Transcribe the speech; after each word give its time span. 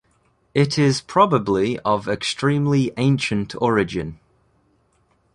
It 0.55 0.79
is 0.79 0.99
probably 0.99 1.77
of 1.81 2.07
extremely 2.07 2.91
ancient 2.97 3.53
origin. 3.61 4.19